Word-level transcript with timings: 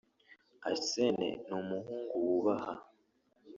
Arsene 0.69 1.29
ni 1.47 1.53
umuhungu 1.61 2.13
wubaha 2.25 2.73